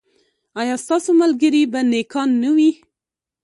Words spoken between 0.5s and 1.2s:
ایا ستاسو